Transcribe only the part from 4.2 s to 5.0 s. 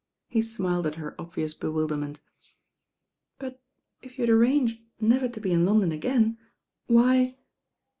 had arranged